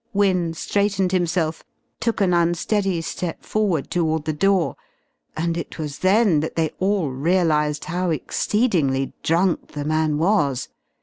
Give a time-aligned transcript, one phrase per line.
[0.13, 1.63] Wynne straightened himself,
[1.99, 4.75] took an unsteady step forward toward the door,
[5.37, 10.69] and it was then that they all realized how exceedingly drunk the man was.